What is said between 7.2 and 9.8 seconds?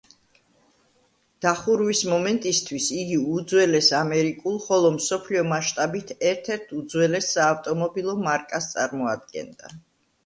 საავტომობილო მარკას წარმოადგენდა.